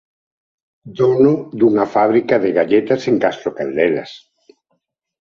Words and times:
Dono 0.99 1.33
dunha 1.59 1.85
fábrica 1.95 2.35
de 2.43 2.49
galletas 2.59 3.01
en 3.09 3.15
Castro 3.23 3.49
Caldelas. 3.57 4.11